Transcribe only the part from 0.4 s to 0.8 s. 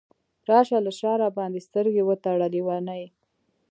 راشه